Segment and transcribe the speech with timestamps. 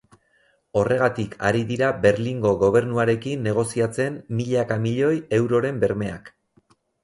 [0.79, 6.37] Horregatik ari dira Berlingo gobernuarekin negoziatzen milaka milioi euroren bermeak.